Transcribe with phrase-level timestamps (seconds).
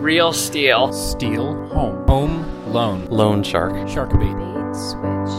[0.00, 0.92] Real Steel.
[0.92, 1.54] Steel.
[1.68, 2.06] Home.
[2.06, 2.72] Home.
[2.72, 3.06] Loan.
[3.06, 3.88] Loan Shark.
[3.88, 5.34] Shark Bait switch.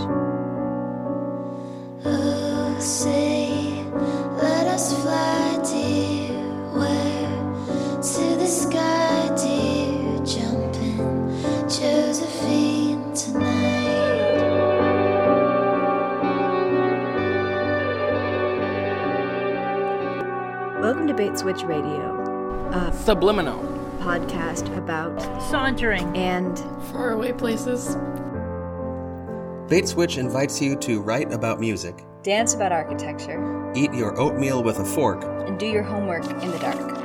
[2.06, 3.84] Oh, say,
[4.42, 6.34] let us fly, dear.
[6.74, 8.02] Where?
[8.02, 10.26] To the sky, dear.
[10.26, 13.78] Jumping, Josephine tonight.
[20.82, 23.77] Welcome to Bait Switch Radio, a Subliminal.
[24.08, 25.20] Podcast about
[25.52, 26.58] sauntering and
[26.94, 27.98] Faraway places.
[29.68, 34.80] Bait Switch invites you to write about music, dance about architecture, eat your oatmeal with
[34.80, 37.04] a fork, and do your homework in the dark.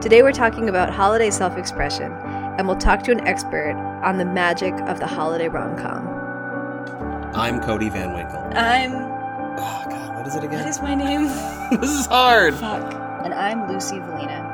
[0.00, 4.24] Today we're talking about holiday self expression, and we'll talk to an expert on the
[4.24, 6.06] magic of the holiday rom com.
[7.34, 8.40] I'm Cody Van Winkle.
[8.54, 8.92] I'm.
[8.94, 10.60] Oh, God, what is it again?
[10.60, 11.24] What is my name?
[11.82, 12.54] this is hard.
[12.54, 12.94] Fuck.
[13.24, 14.53] And I'm Lucy Valina.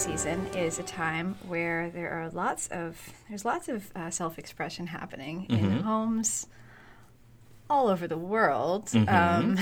[0.00, 2.96] Season is a time where there are lots of
[3.28, 6.46] there's lots of uh, self-expression happening in homes
[7.68, 8.90] all over the world.
[8.94, 9.58] Um,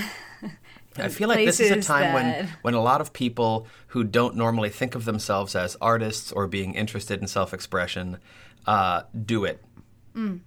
[0.97, 4.03] I feel like this is a places time when, when a lot of people who
[4.03, 8.17] don't normally think of themselves as artists or being interested in self expression
[8.65, 9.63] uh, do it.
[10.15, 10.41] and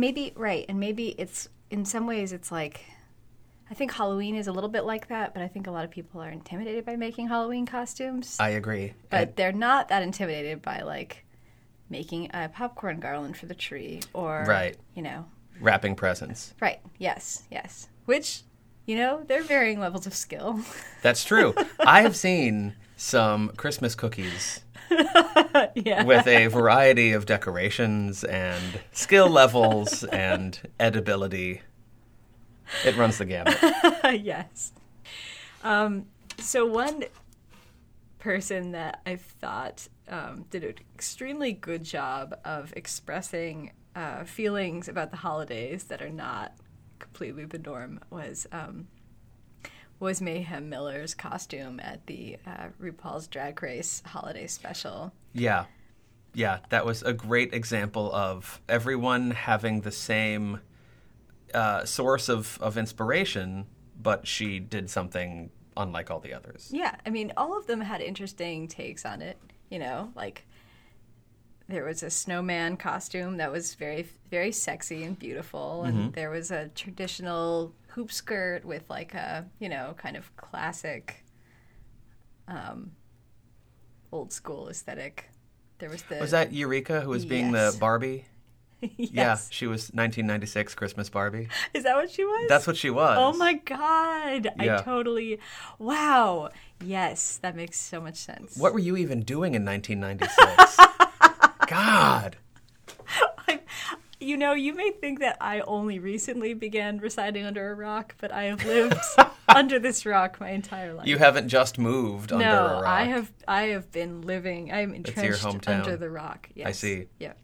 [0.00, 2.84] maybe right, and maybe it's in some ways it's like
[3.70, 5.90] I think Halloween is a little bit like that, but I think a lot of
[5.90, 8.36] people are intimidated by making Halloween costumes.
[8.38, 8.94] I agree.
[9.10, 11.24] but they're not that intimidated by like
[11.90, 14.76] making a popcorn garland for the tree or Right.
[14.94, 15.26] you know
[15.60, 16.52] Wrapping presents.
[16.60, 18.42] right yes yes which
[18.86, 20.60] you know they're varying levels of skill
[21.02, 21.54] That's true.
[21.80, 24.60] I have seen some Christmas cookies
[25.74, 31.60] yeah with a variety of decorations and skill levels and edibility.
[32.84, 33.56] It runs the gamut.
[34.22, 34.72] yes
[35.62, 36.06] um,
[36.38, 37.04] so one
[38.18, 45.10] person that i thought um, did an extremely good job of expressing uh, feelings about
[45.10, 46.52] the holidays that are not
[46.98, 48.86] completely the norm was um,
[49.98, 55.12] was Mayhem Miller's costume at the uh, RuPaul's Drag Race holiday special.
[55.32, 55.66] Yeah.
[56.34, 60.60] Yeah, that was a great example of everyone having the same
[61.54, 63.64] uh, source of, of inspiration,
[64.00, 66.68] but she did something unlike all the others.
[66.72, 69.38] Yeah, I mean, all of them had interesting takes on it.
[69.70, 70.46] You know, like
[71.68, 76.50] there was a snowman costume that was very, very sexy and beautiful, and there was
[76.50, 81.24] a traditional hoop skirt with like a, you know, kind of classic,
[82.46, 82.92] um,
[84.12, 85.30] old school aesthetic.
[85.78, 87.74] There was the Was that Eureka who was being Yes.
[87.74, 88.26] the Barbie?
[88.80, 89.10] yes.
[89.10, 91.48] Yeah, she was 1996 Christmas Barbie.
[91.72, 92.48] Is that what she was?
[92.50, 93.16] That's what she was.
[93.18, 94.48] Oh my god!
[94.60, 94.78] Yeah.
[94.78, 95.38] I totally.
[95.78, 96.50] Wow.
[96.84, 98.58] Yes, that makes so much sense.
[98.58, 100.76] What were you even doing in 1996?
[101.66, 102.36] God.
[104.26, 108.32] You know, you may think that I only recently began residing under a rock, but
[108.32, 108.98] I have lived
[109.48, 111.06] under this rock my entire life.
[111.06, 112.86] You haven't just moved under a no, rock.
[112.86, 113.32] I have.
[113.46, 114.72] I have been living.
[114.72, 116.48] I'm entrenched under the rock.
[116.56, 116.66] Yes.
[116.66, 117.06] I see.
[117.20, 117.34] Yeah.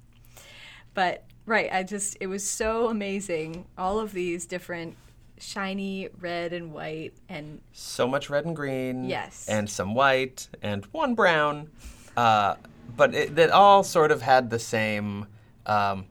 [0.92, 3.66] But right, I just it was so amazing.
[3.78, 4.96] All of these different
[5.38, 9.04] shiny red and white and so much red and green.
[9.04, 9.46] Yes.
[9.48, 11.70] And some white and one brown.
[12.16, 12.56] Uh,
[12.96, 15.26] but it, that all sort of had the same,
[15.66, 16.06] um,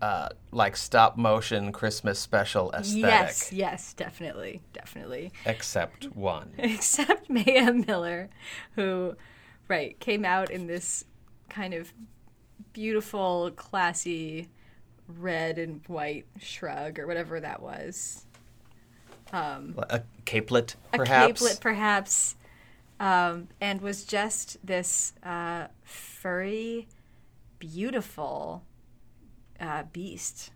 [0.00, 3.02] uh, like stop motion Christmas special aesthetic.
[3.02, 5.32] yes, yes, definitely, definitely.
[5.46, 6.52] Except one.
[6.58, 8.28] except Mayhem Miller,
[8.76, 9.16] who,
[9.68, 11.04] right, came out in this
[11.48, 11.92] kind of
[12.72, 14.48] beautiful, classy
[15.08, 18.26] red and white shrug or whatever that was.
[19.32, 21.40] A capelet, perhaps.
[21.40, 22.36] A capelet, perhaps.
[23.00, 26.86] Um, and was just this uh, furry,
[27.58, 28.62] beautiful
[29.60, 30.50] uh, beast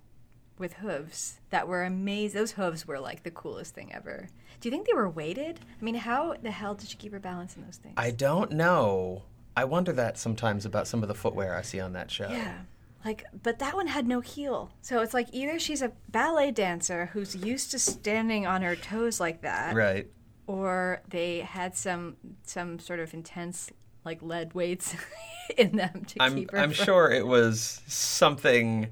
[0.58, 2.38] with hooves that were amazing.
[2.38, 4.28] Those hooves were like the coolest thing ever.
[4.60, 5.60] Do you think they were weighted?
[5.80, 7.94] I mean, how the hell did she keep her balance in those things?
[7.96, 9.22] I don't know.
[9.56, 12.28] I wonder that sometimes about some of the footwear I see on that show.
[12.28, 12.58] Yeah.
[13.04, 14.70] Like, but that one had no heel.
[14.82, 19.20] So it's like either she's a ballet dancer who's used to standing on her toes
[19.20, 20.08] like that, Right.
[20.48, 23.70] or they had some some sort of intense
[24.08, 24.94] like lead weights
[25.56, 26.58] in them to I'm keep her.
[26.58, 28.88] I'm from- sure it was something.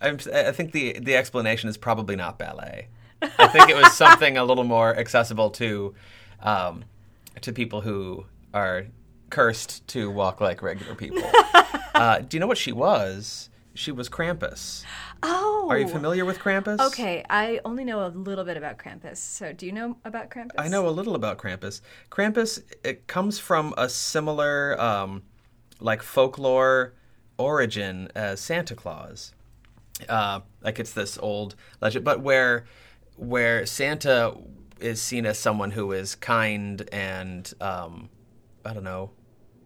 [0.00, 2.86] I'm, I think the the explanation is probably not ballet.
[3.38, 5.94] I think it was something a little more accessible to
[6.40, 6.84] um,
[7.42, 8.24] to people who
[8.54, 8.86] are
[9.28, 11.22] cursed to walk like regular people.
[11.94, 13.49] uh, do you know what she was?
[13.74, 14.84] She was Krampus.
[15.22, 16.80] Oh, Are you familiar with Krampus?
[16.88, 19.18] Okay, I only know a little bit about Krampus.
[19.18, 20.54] So, do you know about Krampus?
[20.58, 21.80] I know a little about Krampus.
[22.10, 25.22] Krampus it comes from a similar um,
[25.78, 26.94] like folklore
[27.38, 29.34] origin as Santa Claus.
[30.08, 32.64] Uh, like it's this old legend, but where
[33.16, 34.36] where Santa
[34.80, 38.08] is seen as someone who is kind and um,
[38.64, 39.10] I don't know,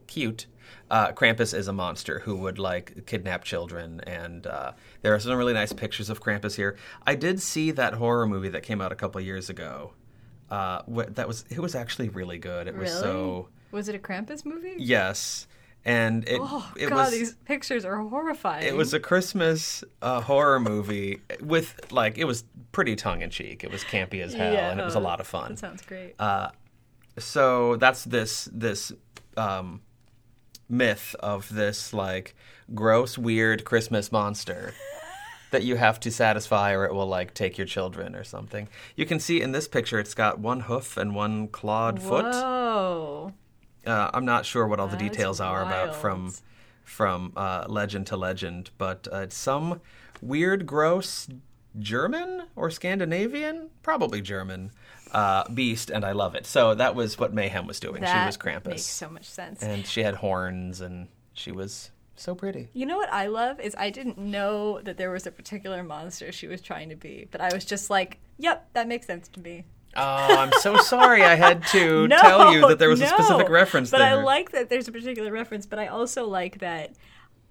[0.06, 0.47] cute.
[0.94, 4.70] Uh, Krampus is a monster who would like kidnap children, and uh,
[5.02, 6.76] there are some really nice pictures of Krampus here.
[7.05, 9.93] I did see that horror movie that came out a couple years ago.
[10.49, 12.69] Uh, wh- that was it was actually really good.
[12.69, 13.02] It was Really?
[13.02, 14.75] so Was it a Krampus movie?
[14.79, 15.49] yes,
[15.85, 18.64] and it Oh it God, was these pictures are horrifying.
[18.69, 23.64] it was a Christmas uh, horror movie with like it was pretty tongue in cheek.
[23.64, 25.49] It was campy as hell, Yeah, and it was a lot of fun.
[25.55, 26.14] That sounds great.
[26.20, 26.50] Uh,
[27.19, 28.93] so that's this this
[29.37, 29.81] um,
[30.69, 32.35] myth of this like
[32.75, 34.75] gross, weird Christmas monster
[35.51, 38.69] that you have to satisfy, or it will like take your children or something.
[38.97, 42.27] You can see in this picture, it's got one hoof and one clawed foot.
[42.27, 43.33] Whoa.
[43.87, 46.33] Uh, I'm not sure what all the details are about from
[46.85, 49.81] from uh, legend to legend, but uh, it's some
[50.21, 51.29] weird, gross
[51.79, 54.71] German or Scandinavian, probably German
[55.12, 56.47] uh, beast, and I love it.
[56.47, 58.03] So that was what Mayhem was doing.
[58.03, 59.62] That she was Krampus, makes so much sense.
[59.62, 62.69] and she had horns, and she was so pretty.
[62.73, 66.31] You know what I love is I didn't know that there was a particular monster
[66.32, 69.41] she was trying to be, but I was just like, "Yep, that makes sense to
[69.41, 69.65] me."
[69.97, 71.23] Oh, I'm so sorry.
[71.23, 74.09] I had to No, tell you that there was a specific reference But there.
[74.19, 76.94] I like that there's a particular reference, but I also like that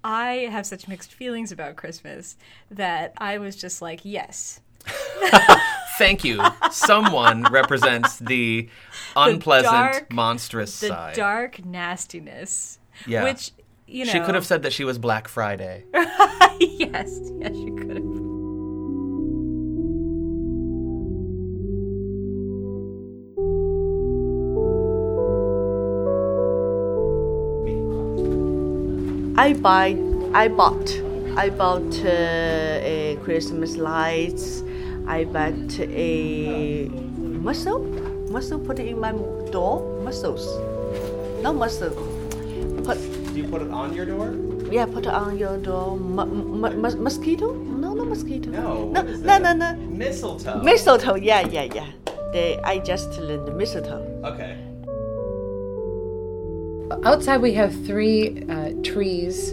[0.03, 2.35] I have such mixed feelings about Christmas
[2.71, 4.59] that I was just like, "Yes,
[5.97, 6.41] Thank you.
[6.71, 8.67] Someone represents the
[9.15, 11.15] unpleasant, dark- monstrous the side.
[11.15, 13.23] dark nastiness." Yeah.
[13.23, 13.51] Which
[13.87, 15.83] you know, She could have said that she was Black Friday.
[15.93, 18.22] yes, yes, she could have.
[29.35, 29.97] I buy,
[30.33, 30.89] I bought,
[31.35, 34.61] I bought uh, a Christmas lights.
[35.07, 37.79] I bought a mussel,
[38.29, 38.59] mussel.
[38.59, 39.11] Put it in my
[39.51, 39.81] door.
[40.03, 40.45] Mussels,
[41.41, 41.89] no mussel.
[42.85, 42.97] Put
[43.33, 44.35] Do you put it on your door?
[44.71, 45.97] yeah, put it on your door.
[45.97, 47.53] Mu- mu- mosquito?
[47.53, 48.49] No, no mosquito.
[48.51, 49.75] No, no, no, no, no.
[49.89, 50.61] Mistletoe.
[50.63, 51.15] Mistletoe.
[51.15, 51.87] Yeah, yeah, yeah.
[52.33, 54.21] They, I just learned mistletoe.
[54.25, 54.57] okay.
[57.05, 59.51] Outside, we have three uh, trees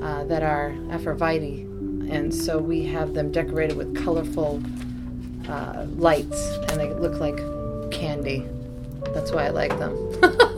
[0.00, 1.62] uh, that are Aphrodite,
[2.08, 4.62] and so we have them decorated with colorful
[5.48, 7.36] uh, lights, and they look like
[7.90, 8.46] candy.
[9.12, 9.96] That's why I like them.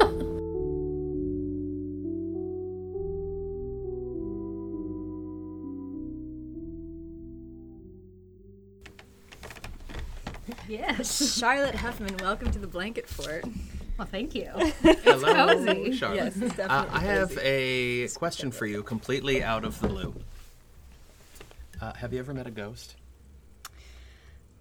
[10.69, 13.45] Yes, Charlotte Huffman, welcome to the Blanket Fort.
[14.01, 14.49] Well, thank you.
[15.05, 15.93] Hello, cozy.
[15.93, 16.17] Charlotte.
[16.17, 16.91] Yes, it's Uh, definitely.
[16.97, 17.41] I have cozy.
[17.45, 20.15] a question for you, completely out of the blue.
[21.83, 22.95] Uh, have you ever met a ghost?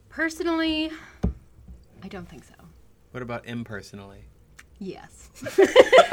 [0.10, 0.92] Personally,
[2.04, 2.54] I don't think so.
[3.12, 4.26] What about impersonally?
[4.78, 5.30] Yes.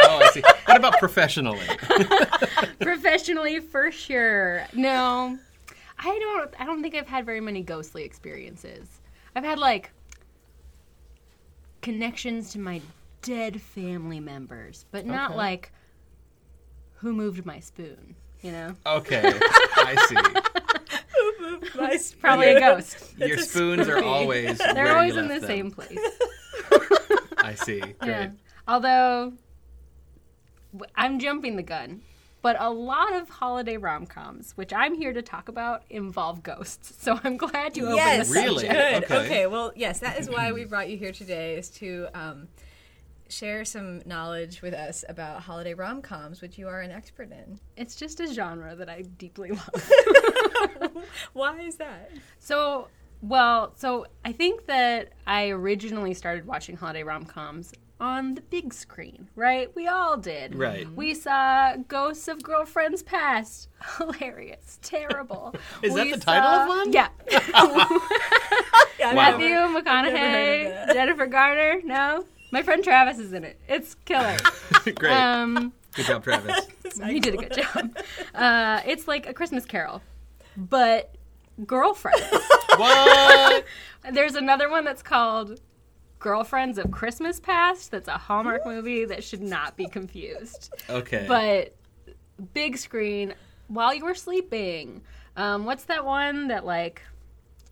[0.09, 0.43] Oh, I see.
[0.67, 1.67] What about professionally?
[2.81, 4.65] Professionally, for sure.
[4.73, 5.37] No,
[5.99, 6.61] I don't.
[6.61, 8.87] I don't think I've had very many ghostly experiences.
[9.35, 9.91] I've had like
[11.83, 12.81] connections to my
[13.23, 15.39] dead family members, but not Okay.
[15.39, 15.73] like
[16.95, 18.15] who moved my spoon.
[18.43, 19.23] You know, Okay,
[19.77, 21.77] I see.
[21.81, 22.13] Nice.
[22.13, 23.15] probably a ghost.
[23.19, 25.47] Your spoons are always They're always in the them.
[25.49, 25.99] same place.
[27.39, 27.81] I see.
[27.99, 27.99] Great.
[28.03, 28.31] Yeah.
[28.69, 29.33] Although
[30.95, 32.03] I'm jumping the gun,
[32.43, 36.93] but a lot of holiday rom coms, which I'm here to talk about, involve ghosts.
[37.01, 38.67] So I'm glad you opened Yes, the Really?
[38.67, 39.09] subject.
[39.09, 39.17] Good.
[39.17, 39.27] Okay.
[39.27, 39.47] Okay.
[39.47, 42.49] Well, yes, that is why we brought you here today is to um,
[43.29, 47.59] share some knowledge with us about holiday rom coms, which you are an expert in.
[47.77, 49.93] It's just a genre that I deeply love.
[51.33, 52.11] Why is that?
[52.39, 52.89] So,
[53.23, 58.75] well, so I think that I originally started watching holiday rom coms on the big
[58.75, 59.75] screen, right?
[59.75, 60.55] We all did.
[60.55, 60.87] Right.
[60.95, 63.69] We saw Ghosts of Girlfriends Past.
[63.97, 64.79] Hilarious.
[64.83, 65.55] Terrible.
[65.83, 66.93] Is that We the title of one?
[66.93, 67.09] Yeah.
[68.99, 71.81] Yeah, Matthew never heard of McConaughey, Jennifer Garner.
[71.85, 73.61] No, my friend Travis is in it.
[73.69, 74.37] It's killer.
[74.95, 75.13] Great.
[75.13, 76.67] Um, Good job, Travis.
[77.07, 77.97] he did a good job.
[78.35, 80.03] Uh, it's like a Christmas Carol,
[80.57, 81.15] but
[81.65, 82.23] girlfriends.
[82.77, 83.65] what?
[84.13, 85.61] There's another one that's called
[86.19, 87.91] Girlfriends of Christmas Past.
[87.91, 90.75] That's a Hallmark movie that should not be confused.
[90.91, 91.25] Okay.
[91.27, 91.75] But
[92.53, 93.35] big screen
[93.69, 95.03] while you were sleeping.
[95.37, 97.03] Um, what's that one that like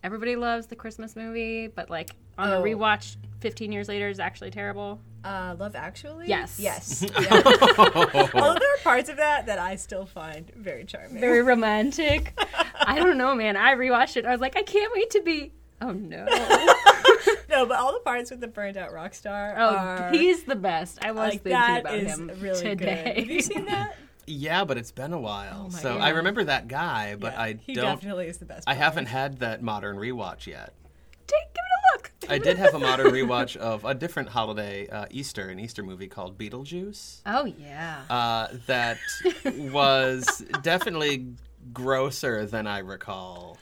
[0.05, 2.63] everybody loves the Christmas movie, but like on a Oh.
[2.63, 5.01] rewatch 15 years later is actually terrible?
[5.23, 6.27] Uh, Love Actually?
[6.27, 6.59] Yes.
[6.59, 7.03] Yes.
[7.19, 8.29] Yeah.
[8.35, 11.19] Although there are parts of that that I still find very charming.
[11.19, 12.37] Very romantic.
[12.79, 13.57] I don't know, man.
[13.57, 14.25] I rewatched it.
[14.25, 15.51] I was like, I can't wait to be.
[15.81, 16.23] Oh no.
[17.49, 20.55] no, but all the parts with the burnt out rock star Oh, are he's the
[20.55, 21.03] best.
[21.03, 23.03] I was like thinking that about is him really today.
[23.03, 23.17] good.
[23.17, 23.97] Have you seen that?
[24.27, 25.69] Yeah, but it's been a while.
[25.71, 26.01] my so God.
[26.01, 27.85] I remember that guy, but Yeah, I he don't.
[27.85, 28.67] He definitely is the best.
[28.67, 28.83] I part.
[28.83, 30.73] haven't had that modern rewatch yet.
[31.27, 32.11] Take, give it a look.
[32.29, 36.07] I did have a modern rewatch of a different holiday, uh, Easter, an Easter movie
[36.07, 37.21] called Beetlejuice.
[37.25, 38.01] Oh yeah.
[38.09, 38.97] Uh, that
[39.55, 41.27] was definitely
[41.73, 43.57] grosser than I recall.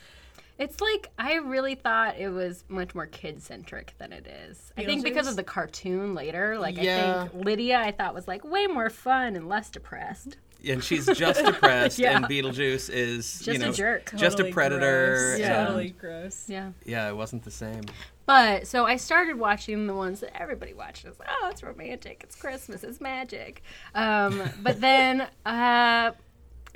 [0.56, 4.72] It's like I really thought it was much more kid centric than it is.
[4.76, 6.58] I think because of the cartoon later.
[6.58, 7.24] Like Yeah.
[7.24, 10.36] I think Lydia I thought was like way more fun and less depressed.
[10.68, 12.16] And she's just depressed, Yeah.
[12.16, 14.12] and Beetlejuice is you Just a know jerk.
[14.16, 15.28] just a predator.
[15.36, 15.40] gross.
[15.40, 15.64] Yeah.
[15.66, 16.48] Totally gross.
[16.48, 16.70] Yeah.
[16.84, 17.82] yeah, it wasn't the same.
[18.26, 21.16] But so I started watching the ones that everybody watches.
[21.28, 22.22] Oh, it's romantic.
[22.24, 22.82] It's Christmas.
[22.82, 23.62] It's magic.
[23.94, 26.12] Um, but then uh,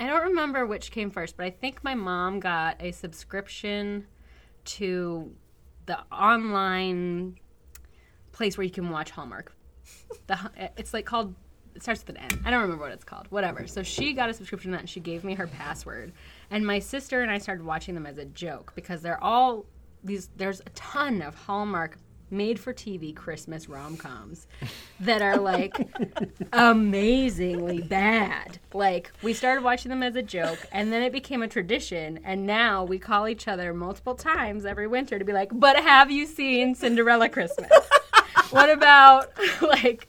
[0.01, 4.05] I don't remember which came first, but I think my mom got a subscription
[4.65, 5.33] to
[5.87, 7.39] the online
[8.31, 9.55] place where you can watch Hallmark.
[10.27, 10.37] The
[10.77, 11.33] it's like called.
[11.79, 12.41] It starts with an N.
[12.43, 13.27] I don't remember what it's called.
[13.29, 13.65] Whatever.
[13.65, 16.11] So she got a subscription to that, and she gave me her password.
[16.51, 19.65] And my sister and I started watching them as a joke because they're all
[20.03, 20.29] these.
[20.35, 21.97] There's a ton of Hallmark
[22.31, 24.45] made-for-TV Christmas rom-coms
[24.99, 25.89] that are like
[26.53, 28.59] amazingly bad.
[28.73, 32.19] Like we started watching them as a joke, and then it became a tradition.
[32.25, 36.11] And now we call each other multiple times every winter to be like, "But have
[36.11, 37.71] you seen Cinderella Christmas?
[38.49, 39.31] what about
[39.61, 40.07] like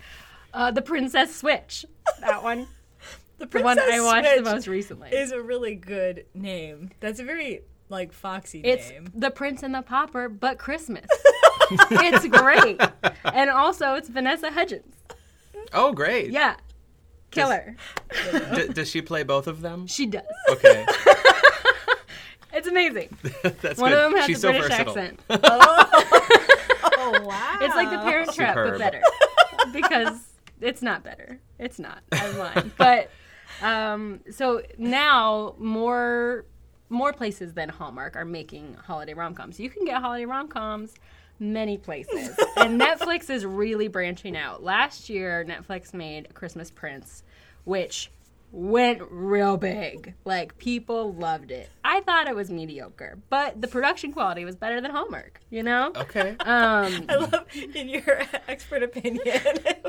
[0.54, 1.84] uh, the Princess Switch?
[2.20, 2.66] That one,
[3.38, 5.10] The the one I watched the most recently.
[5.10, 6.90] is a really good name.
[7.00, 9.08] That's a very like foxy It's name.
[9.14, 11.06] the Prince and the Pauper, but Christmas.
[11.70, 12.80] it's great,
[13.24, 14.94] and also it's Vanessa Hudgens.
[15.72, 16.30] Oh, great.
[16.30, 16.56] Yeah,
[17.30, 17.76] killer.
[18.54, 19.86] D- does she play both of them?
[19.86, 20.22] She does.
[20.50, 20.84] Okay,
[22.52, 23.16] It's amazing.
[23.62, 23.98] that's One good.
[23.98, 24.98] of them has She's a so British versatile.
[24.98, 25.20] accent.
[25.30, 27.58] oh wow!
[27.62, 28.72] It's like the Parent Trap, Superb.
[28.72, 29.02] but better.
[29.72, 30.18] because
[30.60, 31.40] it's not better.
[31.58, 32.02] It's not.
[32.12, 32.72] I'm lying.
[32.78, 33.10] But
[33.62, 36.44] um, so now more
[36.88, 39.60] more places than Hallmark are making holiday rom coms.
[39.60, 40.94] You can get holiday rom coms
[41.38, 44.62] many places, and Netflix is really branching out.
[44.62, 47.22] Last year, Netflix made Christmas Prince,
[47.64, 48.10] which
[48.52, 50.14] went real big.
[50.24, 51.68] Like people loved it.
[51.84, 55.40] I thought it was mediocre, but the production quality was better than Hallmark.
[55.50, 55.92] You know.
[55.96, 56.30] Okay.
[56.30, 56.36] Um,
[57.08, 59.20] I love in your expert opinion.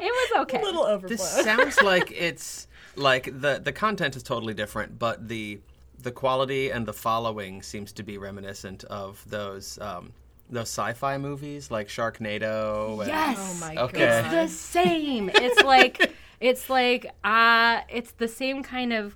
[0.03, 0.60] It was okay.
[0.60, 1.10] A little overflow.
[1.10, 5.60] This sounds like it's like the the content is totally different, but the
[6.01, 10.13] the quality and the following seems to be reminiscent of those um,
[10.50, 13.00] those sci-fi movies like Sharknado.
[13.01, 13.38] And, Yes.
[13.39, 14.00] oh my Okay.
[14.08, 14.34] god!
[14.34, 15.30] It's the same.
[15.36, 19.15] It's like it's like uh it's the same kind of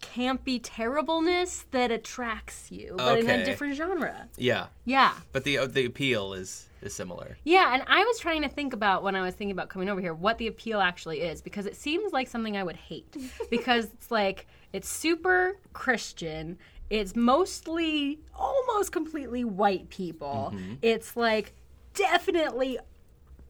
[0.00, 4.28] campy terribleness that attracts you, but in a different genre.
[4.36, 5.12] Yeah, Yeah.
[5.32, 7.38] but the the appeal is is similar.
[7.44, 10.00] Yeah, and I was trying to think about when I was thinking about coming over
[10.00, 13.16] here what the appeal actually is because it seems like something I would hate
[13.50, 16.58] because it's like it's super Christian.
[16.90, 20.52] It's mostly almost completely white people.
[20.82, 21.54] It's like
[21.94, 22.78] definitely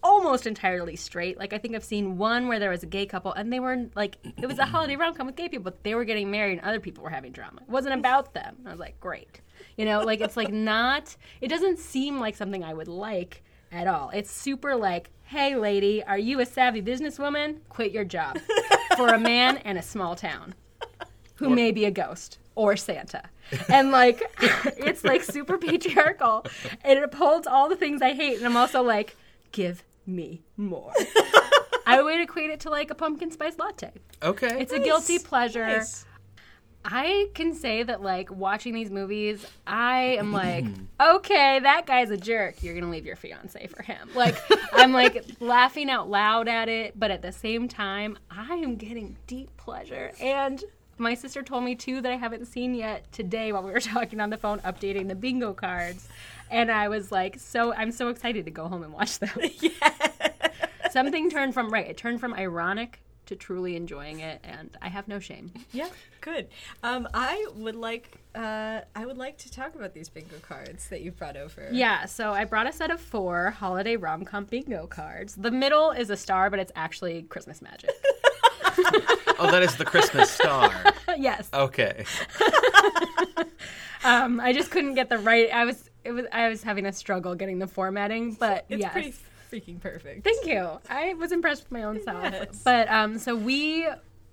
[0.05, 1.39] almost entirely straight.
[1.39, 3.87] Like I think I've seen one where there was a gay couple and they were
[3.97, 6.59] like it was a holiday rom com with gay people, but they were getting married
[6.59, 7.63] and other people were having drama.
[7.63, 8.57] It wasn't about them.
[8.67, 9.41] I was like, great.
[9.77, 13.43] You know, like it's like not it doesn't seem like something I would like
[13.73, 14.11] at all.
[14.11, 17.61] It's super like, hey lady, are you a savvy businesswoman?
[17.71, 18.39] Quit your job
[18.97, 20.55] for a man and a small town
[21.37, 23.23] who may be a ghost or Santa.
[23.69, 24.23] And like
[24.77, 26.45] it's like super patriarchal
[26.85, 29.17] and it upholds all the things I hate and I'm also like,
[29.51, 30.93] give me more.
[31.87, 33.93] I would equate it to like a pumpkin spice latte.
[34.23, 34.61] Okay.
[34.61, 35.67] It's a guilty pleasure.
[35.67, 36.05] Nice.
[36.85, 40.67] I can say that like watching these movies, I am like,
[41.01, 42.63] okay, that guy's a jerk.
[42.63, 44.11] You're gonna leave your fiance for him.
[44.15, 44.37] Like
[44.73, 49.17] I'm like laughing out loud at it, but at the same time, I am getting
[49.27, 50.13] deep pleasure.
[50.21, 50.63] And
[50.99, 54.21] my sister told me too that I haven't seen yet today while we were talking
[54.21, 56.09] on the phone, updating the bingo cards.
[56.51, 59.31] And I was like, so I'm so excited to go home and watch them.
[59.61, 59.91] yeah.
[60.91, 61.87] Something turned from right.
[61.87, 65.51] It turned from ironic to truly enjoying it, and I have no shame.
[65.73, 65.89] Yeah,
[66.21, 66.49] good.
[66.83, 71.01] Um, I would like uh, I would like to talk about these bingo cards that
[71.01, 71.69] you've brought over.
[71.73, 75.35] Yeah, so I brought a set of four holiday rom com bingo cards.
[75.35, 77.91] The middle is a star, but it's actually Christmas magic.
[79.37, 80.73] Oh, that is the Christmas star.
[81.19, 81.49] yes.
[81.53, 82.05] Okay.
[84.05, 85.51] Um, I just couldn't get the right.
[85.51, 88.93] I was it was I was having a struggle getting the formatting, but it's yes.
[88.93, 89.15] pretty
[89.51, 90.25] freaking perfect.
[90.25, 90.79] Thank you.
[90.89, 92.23] I was impressed with my own self.
[92.23, 92.63] Yes.
[92.65, 93.87] But um, so we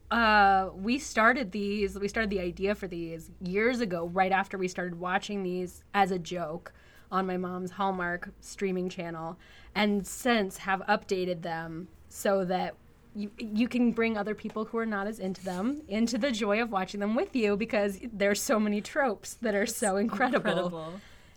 [0.10, 1.98] uh, we started these.
[1.98, 6.12] We started the idea for these years ago, right after we started watching these as
[6.12, 6.74] a joke
[7.12, 9.38] on my mom's Hallmark streaming channel,
[9.75, 12.75] and since have updated them so that.
[13.13, 16.62] You, you can bring other people who are not as into them into the joy
[16.62, 20.94] of watching them with you because there's so many tropes that are so incredible, Incredible.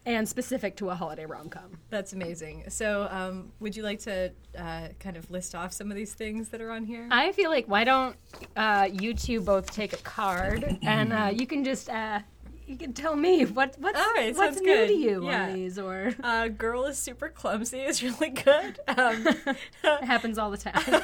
[0.07, 1.79] And specific to a holiday rom-com.
[1.91, 2.65] That's amazing.
[2.69, 6.51] So, um, would you like to uh, kind of list off some of these things
[6.51, 7.09] that are on here?
[7.11, 8.17] I feel like why don't
[8.57, 12.21] uh, you two both take a card and uh, you can just uh,
[12.67, 14.89] you can tell me what what's All right, what's new good.
[14.89, 15.47] to you Yeah.
[15.49, 18.81] on these or uh, girl is super clumsy is really good.
[18.89, 19.27] Um,
[19.85, 21.03] it happens all the time.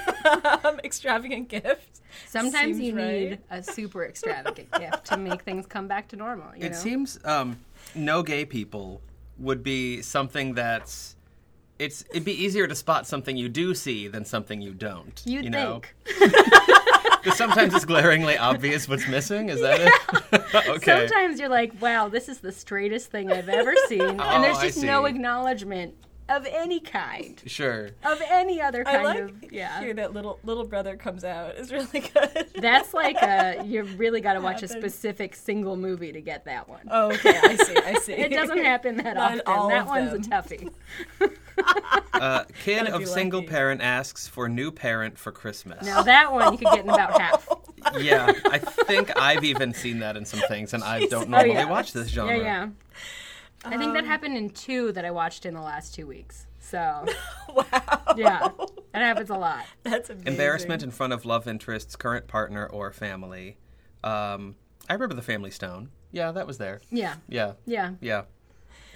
[0.65, 2.01] um, extravagant gift.
[2.27, 3.31] Sometimes Seems you right.
[3.31, 6.55] need a super extravagant gift to make things come back to normal.
[6.57, 6.79] You It know?
[6.79, 7.59] seems um,
[7.95, 9.01] no gay people
[9.39, 11.17] would be something that's.
[11.79, 15.23] It's it'd be easier to spot something you do see than something you don't.
[15.25, 15.81] You'd you know?
[16.05, 16.31] think.
[17.23, 19.51] 'Cause sometimes it's glaringly obvious what's missing.
[19.51, 20.55] Is that it?
[20.69, 21.07] okay.
[21.07, 24.01] Sometimes you're like, wow, this is the straightest thing I've ever seen.
[24.01, 25.95] Oh, and there's oh, just no acknowledgement
[26.31, 27.43] of any kind.
[27.47, 27.91] Sure.
[28.05, 29.81] Of any other kind I like of yeah.
[29.81, 32.47] here that little little brother comes out is really good.
[32.57, 36.69] That's like a you really got to watch a specific single movie to get that
[36.69, 36.89] one.
[36.91, 38.13] oh, okay, I see, I see.
[38.15, 39.43] It doesn't happen that Not often.
[39.47, 40.21] all That of one's them.
[40.23, 40.71] a toughie.
[42.15, 43.51] Uh, kid of single lucky.
[43.51, 45.85] parent asks for new parent for Christmas.
[45.85, 47.47] Now that one you could get in about half.
[47.99, 51.55] Yeah, I think I've even seen that in some things, and I don't Oh, normally
[51.55, 51.65] yeah.
[51.69, 52.37] watch this genre.
[52.37, 52.69] Yeah, yeah.
[53.65, 56.47] I think Um, that happened in two that I watched in the last two weeks.
[56.61, 56.79] So
[57.55, 57.65] wow.
[58.17, 58.49] yeah,
[58.93, 59.65] that happens a lot.
[59.83, 60.29] That's amazing.
[60.29, 63.59] Embarrassment in front of love interest's current partner or family.
[64.05, 64.57] Um,
[64.89, 65.91] I remember the Family Stone.
[66.13, 66.81] Yeah, that was there.
[66.91, 67.93] Yeah, Yeah, yeah.
[68.01, 68.23] yeah,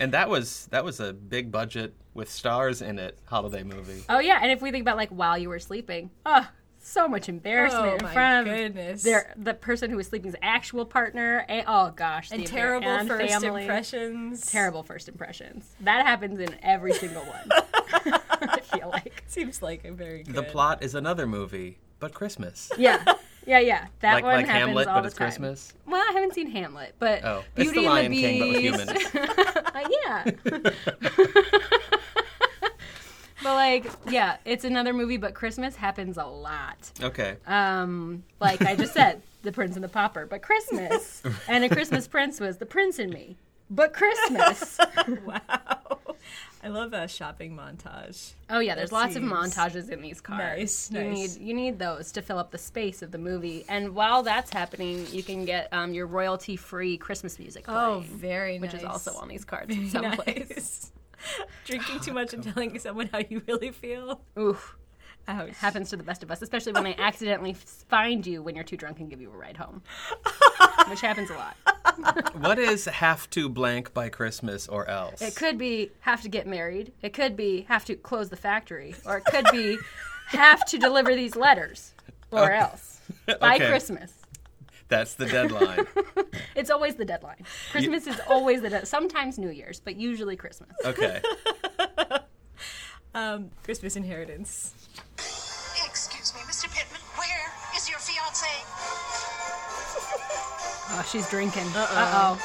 [0.01, 4.03] and that was that was a big budget with stars in it holiday movie.
[4.09, 6.49] Oh yeah, and if we think about like while you were sleeping, oh,
[6.87, 9.03] so much embarrassment Oh, in my front of goodness.
[9.03, 11.45] their the person who was sleeping's actual partner.
[11.49, 13.63] And, oh gosh, and embar- terrible and first family.
[13.63, 14.47] impressions.
[14.51, 15.75] Terrible first impressions.
[15.81, 17.49] That happens in every single one.
[18.41, 19.25] I feel like.
[19.27, 20.35] Seems like a very good.
[20.35, 22.71] The plot is another movie, but Christmas.
[22.79, 23.03] Yeah.
[23.47, 23.87] Yeah, yeah.
[24.01, 25.27] That like one like happens Hamlet, all but the it's time.
[25.29, 25.75] Christmas.
[25.87, 28.49] Well, I haven't seen Hamlet, but Oh, it's Beauty the Lion and the King, but
[28.49, 29.13] with Beast.
[29.13, 29.31] humans.
[29.75, 30.25] Uh, yeah.
[33.45, 36.91] but like, yeah, it's another movie, but Christmas happens a lot.
[37.01, 37.37] Okay.
[37.47, 42.09] Um, like I just said, The Prince and the Pauper, but Christmas, and a Christmas
[42.09, 43.37] Prince was The Prince and Me,
[43.71, 44.79] but Christmas.
[45.25, 45.79] wow.
[46.63, 48.33] I love a shopping montage.
[48.49, 50.41] Oh yeah, there's That lots of montages in these cards.
[50.59, 51.37] nice, You nice.
[51.39, 53.67] need you need those to fill up the space of the movie.
[53.69, 57.67] And while that's happening, you can get um, your royalty free Christmas music.
[57.69, 60.47] Oh, playing, very which is also on these cards in some place.
[60.57, 60.91] Nice.
[61.65, 64.21] Drinking too oh, much and telling someone how you really feel.
[64.39, 64.77] Oof,
[65.29, 65.57] Ouch.
[65.59, 68.77] happens to the best of us, especially when I accidentally find you when you're too
[68.77, 69.83] drunk and give you a ride home,
[70.89, 71.57] which happens a lot.
[72.41, 75.23] what is have to blank by Christmas or else?
[75.23, 76.93] It could be have to get married.
[77.03, 79.79] It could be have to close the factory, or it could be
[80.27, 81.93] have to deliver these letters,
[82.31, 82.59] or Okay.
[82.59, 83.01] else
[83.41, 83.69] by Okay.
[83.69, 84.13] Christmas.
[84.95, 85.87] That's the deadline.
[86.57, 87.45] It's always the deadline.
[87.73, 88.87] Christmas is always the deadline.
[88.87, 90.71] Sometimes New Year's, but usually Christmas.
[90.85, 91.21] Okay.
[93.17, 94.75] Um, Christmas inheritance.
[95.17, 96.67] Excuse me, Mr.
[96.75, 98.47] Pittman, where is your fiance?
[100.97, 101.67] Oh, she's drinking.
[101.75, 102.39] Uh oh.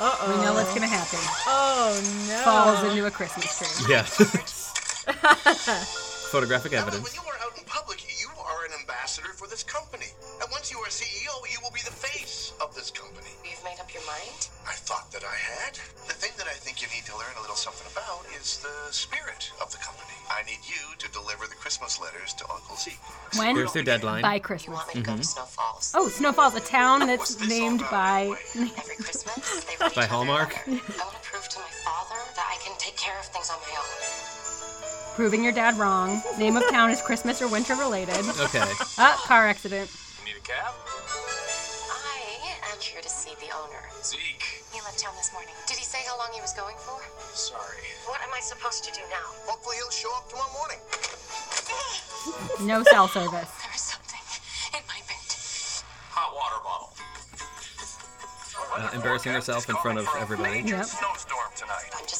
[0.00, 0.36] Uh oh.
[0.36, 1.18] We know what's gonna happen.
[1.46, 1.98] Oh
[2.28, 2.38] no.
[2.44, 3.86] Falls into a Christmas tree.
[3.94, 4.02] Yeah.
[6.30, 7.16] Photographic Now, evidence.
[9.06, 10.10] Ambassador for this company.
[10.42, 13.30] And once you are CEO, you will be the face of this company.
[13.46, 14.50] You've made up your mind?
[14.66, 15.78] I thought that I had.
[16.10, 18.90] The thing that I think you need to learn a little something about is the
[18.90, 20.10] spirit of the company.
[20.26, 22.98] I need you to deliver the Christmas letters to Uncle Zeke.
[23.38, 23.54] When?
[23.54, 24.22] There's their deadline.
[24.22, 24.74] By You Christmas.
[24.74, 25.38] want me to go to mm-hmm.
[25.38, 25.94] Snow Falls?
[25.94, 28.34] Oh, Snow Falls, a town that's named by.
[28.58, 30.50] Every Christmas, they write By each other a Hallmark?
[30.66, 33.58] I want to prove to my father that I can take care of things on
[33.62, 34.45] my own.
[35.16, 36.20] Proving your dad wrong.
[36.38, 38.18] Name of town is Christmas or winter related.
[38.38, 38.60] Okay.
[38.98, 39.88] Ah, car accident.
[40.26, 40.74] Need a cab?
[41.88, 42.20] I
[42.70, 43.80] am here to see the owner.
[44.04, 44.60] Zeke.
[44.74, 45.54] He left town this morning.
[45.66, 47.00] Did he say how long he was going for?
[47.32, 47.80] Sorry.
[48.04, 49.24] What am I supposed to do now?
[49.48, 50.80] Hopefully he'll show up tomorrow morning.
[52.68, 53.48] no cell service.
[53.64, 54.20] There is something
[54.76, 55.32] in my vent.
[56.12, 56.92] Hot water bottle.
[58.76, 60.60] Uh, embarrassing herself in front of everybody.
[60.60, 60.84] Yep.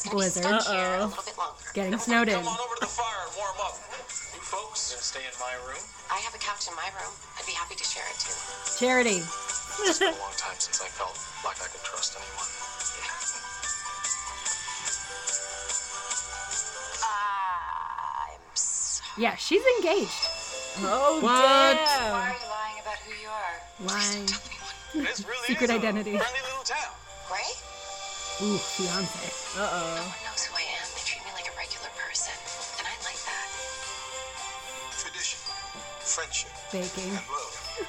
[0.09, 0.45] Blizzard.
[0.45, 1.97] Uh-oh here a little bit longer.
[1.97, 2.35] Getting snowed in.
[2.35, 3.77] Come on over to the fire and warm up.
[4.33, 5.81] You folks gonna stay in my room?
[6.09, 7.13] I have a couch in my room.
[7.37, 8.33] I'd be happy to share it too.
[8.79, 9.21] Charity.
[9.85, 11.13] It's been a long time since I felt
[11.45, 12.49] like I could trust anyone.
[17.05, 19.21] I'm sorry.
[19.21, 20.11] Yeah, she's engaged.
[20.79, 21.77] Oh, What?
[21.77, 23.57] Why are you lying about who you are?
[23.85, 24.25] Lying.
[24.93, 26.17] This really Secret is a identity.
[26.17, 26.93] friendly little town.
[27.31, 27.51] Ray?
[28.45, 29.33] Ooh, fiance.
[29.57, 30.26] Uh No oh.
[36.71, 37.03] Baking.
[37.03, 37.87] and love.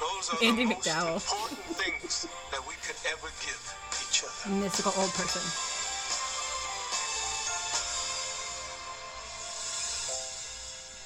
[0.00, 1.14] Those are Andie the most MacDowell.
[1.16, 4.54] important things that we could ever give each other.
[4.54, 5.42] Mystical old person.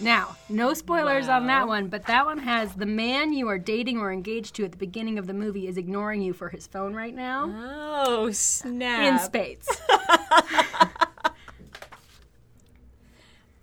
[0.00, 3.98] Now, no spoilers on that one, but that one has the man you are dating
[3.98, 6.94] or engaged to at the beginning of the movie is ignoring you for his phone
[6.94, 7.48] right now
[8.06, 9.00] Oh, snap.
[9.04, 9.68] in spades.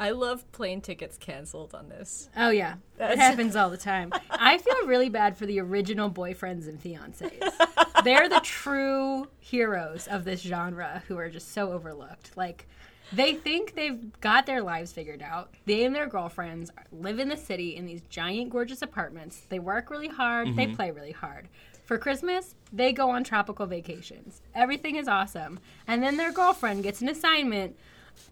[0.02, 2.28] I love plane tickets canceled on this.
[2.36, 4.12] Oh yeah, it happens all the time.
[4.32, 7.40] I feel really bad for the original boyfriends and fiancés.
[8.04, 12.32] They're the true heroes of this genre who are just so overlooked.
[12.36, 12.68] Like
[13.14, 15.54] they think they've got their lives figured out.
[15.68, 19.44] They and their girlfriends live in the city in these giant gorgeous apartments.
[19.50, 20.74] They work really hard, they mm-hmm.
[20.78, 21.48] play really hard.
[21.86, 24.42] For Christmas, they go on tropical vacations.
[24.56, 25.60] Everything is awesome.
[25.86, 27.76] And then their girlfriend gets an assignment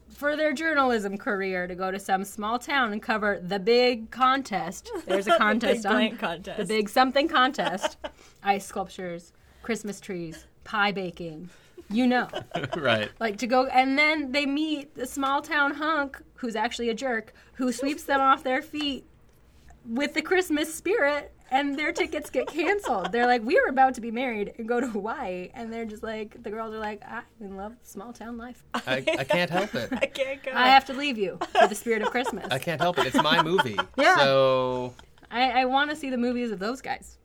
[0.09, 4.91] for their journalism career to go to some small town and cover the big contest.
[5.05, 6.57] There's a contest on blank contest.
[6.57, 7.97] the big something contest.
[8.43, 11.49] Ice sculptures, Christmas trees, pie baking.
[11.91, 12.27] You know,
[12.77, 13.09] right.
[13.19, 17.33] like to go, and then they meet the small town hunk who's actually a jerk
[17.53, 19.05] who sweeps them off their feet
[19.87, 21.33] with the Christmas spirit.
[21.51, 23.12] And their tickets get canceled.
[23.12, 26.03] They're like, we were about to be married and go to Hawaii, and they're just
[26.03, 28.63] like, the girls are like, I'm in love small town life.
[28.73, 29.89] I, I can't help it.
[29.91, 30.51] I can't go.
[30.53, 32.47] I have to leave you for the spirit of Christmas.
[32.51, 33.07] I can't help it.
[33.07, 33.77] It's my movie.
[33.97, 34.15] Yeah.
[34.17, 34.93] So
[35.31, 37.17] I, I want to see the movies of those guys.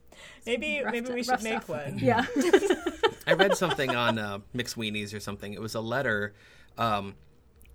[0.46, 1.68] maybe rough maybe we rough should make stuff.
[1.68, 1.98] one.
[2.02, 2.24] Yeah.
[3.26, 5.52] I read something on uh, McSweeney's or something.
[5.54, 6.34] It was a letter
[6.78, 7.14] um,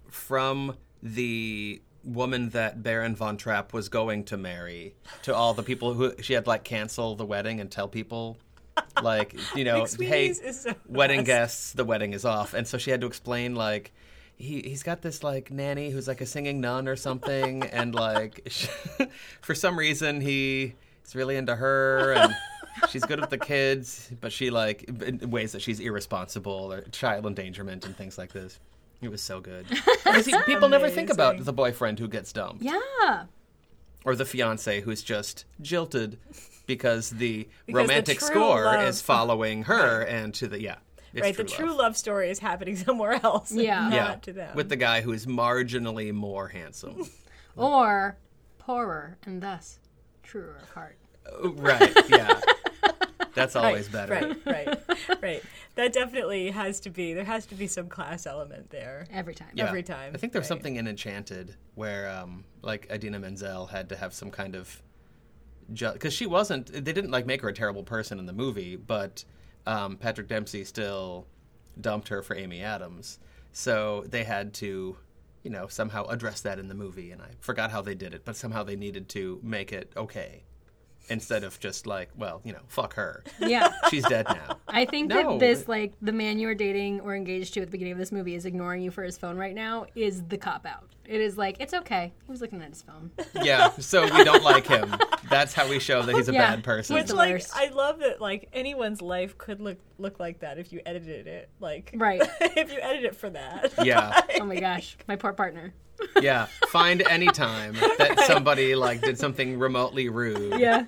[0.10, 5.94] from the woman that Baron von Trapp was going to marry to all the people
[5.94, 8.38] who she had like cancel the wedding and tell people
[9.02, 11.28] like you know hey so wedding best.
[11.28, 13.92] guests the wedding is off and so she had to explain like
[14.38, 18.50] he, he's got this like nanny who's like a singing nun or something and like
[19.42, 22.34] for some reason he is really into her and
[22.88, 27.26] she's good with the kids but she like in ways that she's irresponsible or child
[27.26, 28.60] endangerment and things like this
[29.02, 29.66] it was so good
[30.46, 33.26] people never think about the boyfriend who gets dumped yeah.
[34.06, 36.18] or the fiance who's just jilted
[36.68, 40.76] because the the romantic true score love- is following her and to the yeah
[41.16, 41.98] right, the true love.
[41.98, 43.52] story is happening somewhere else.
[43.52, 43.82] Yeah.
[43.90, 44.56] not yeah to them.
[44.56, 47.10] with the guy who is marginally more handsome
[47.58, 48.18] Or
[48.60, 49.80] poorer and thus
[50.24, 50.98] truer of heart.
[51.26, 52.40] Uh, right yeah
[53.34, 54.79] that's right, always better Right, right,
[55.22, 55.44] right.
[55.76, 57.14] That definitely has to be.
[57.14, 59.06] There has to be some class element there.
[59.12, 59.50] Every time.
[59.54, 59.68] Yeah.
[59.68, 60.12] Every time.
[60.14, 60.48] I think there's right.
[60.48, 64.82] something in Enchanted where, um, like, Idina Menzel had to have some kind of,
[65.72, 66.68] because she wasn't.
[66.68, 69.24] They didn't like make her a terrible person in the movie, but
[69.66, 71.28] um, Patrick Dempsey still
[71.80, 73.20] dumped her for Amy Adams,
[73.52, 74.98] so they had to,
[75.44, 77.12] you know, somehow address that in the movie.
[77.12, 80.44] And I forgot how they did it, but somehow they needed to make it okay,
[81.10, 83.72] instead of just like, well, you know, fuck her, Yeah.
[83.90, 84.58] she's dead now.
[84.68, 85.32] I think No.
[85.34, 88.00] that this, like, the man you are dating or engaged to at the beginning of
[88.00, 90.88] this movie is ignoring you for his phone right now is the cop out.
[91.06, 92.14] It is like, it's okay.
[92.26, 93.10] He was looking at his phone.
[93.42, 94.94] Yeah, so we don't like him.
[95.30, 96.56] That's how we show that he's a Yeah.
[96.56, 96.96] bad person.
[96.96, 97.50] Which, like, worst.
[97.56, 98.22] I love that.
[98.22, 101.50] Like, anyone's life could look look like that if you edited it.
[101.60, 102.22] Like, Right.
[102.42, 103.74] if you edit it for that.
[103.84, 104.22] yeah.
[104.40, 104.96] Oh my gosh.
[105.08, 105.74] My poor partner.
[106.22, 110.84] Yeah, find any time that somebody like did something remotely rude, Yeah.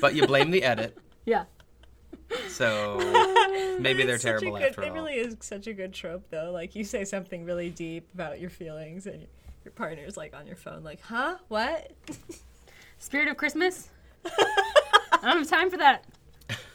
[0.00, 0.96] but you blame the edit.
[1.26, 1.44] Yeah.
[2.48, 2.96] So
[3.80, 6.24] maybe they're It's such a terrible good- after It really is such a good trope,
[6.30, 6.50] though.
[6.52, 9.26] Like, you say something really deep about your feelings, and
[9.64, 11.36] your partner's like on your phone, like, "Huh?
[11.48, 11.90] What?"
[12.98, 13.88] Spirit of Christmas?
[14.24, 16.04] I don't have time for that.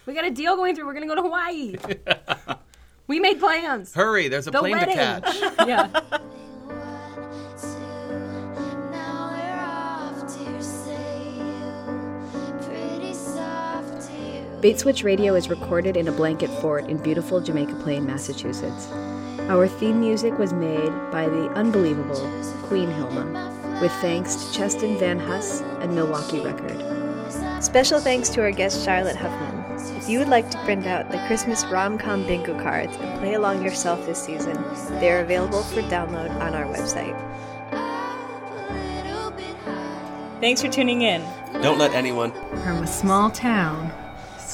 [0.05, 0.85] We got a deal going through.
[0.85, 1.75] We're going to go to Hawaii.
[3.07, 3.93] We made plans.
[3.93, 4.95] Hurry, there's a The plane wedding.
[4.95, 5.67] to catch.
[5.67, 6.01] Yeah.
[14.65, 18.87] Bait Switch Radio is recorded in a blanket fort in beautiful Jamaica Plain, Massachusetts.
[19.41, 22.27] Our theme music was made by the unbelievable
[22.63, 26.81] Queen Hilma, with thanks to Cheston Van Huss and Milwaukee Record.
[27.63, 29.97] Special thanks to our guest Charlotte Huffman.
[29.97, 33.63] If you would like to print out the Christmas rom-com bingo cards and play along
[33.63, 34.55] yourself this season,
[34.99, 37.13] they are available for download on our website.
[40.39, 41.21] Thanks for tuning in.
[41.61, 42.31] Don't let anyone.
[42.63, 43.91] From a small town,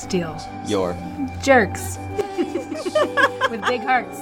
[0.02, 0.38] steal
[0.68, 0.96] Your.
[1.42, 1.98] jerks
[3.50, 4.20] with big hearts.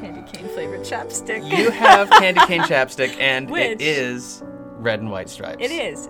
[0.00, 1.44] Candy cane flavored chapstick.
[1.48, 4.42] You have candy cane chapstick, and Which- it is
[4.78, 5.58] red and white stripes.
[5.60, 6.08] It is.